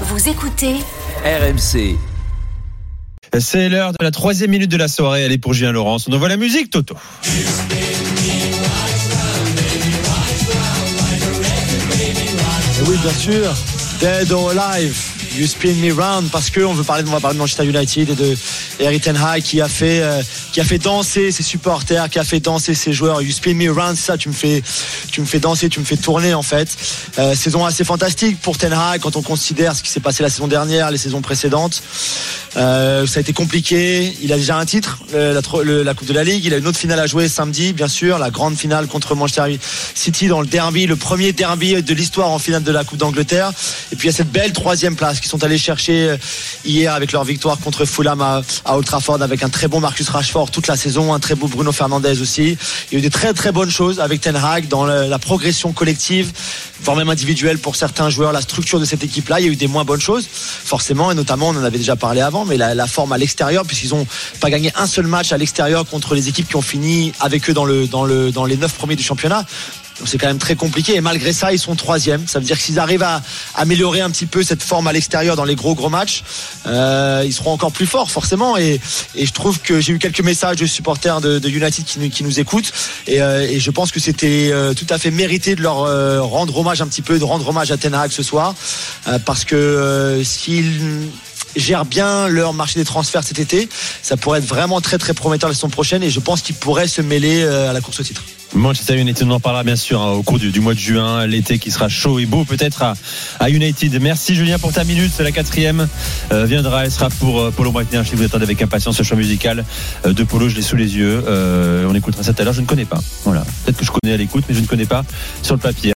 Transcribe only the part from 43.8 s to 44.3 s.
Et puis il y a cette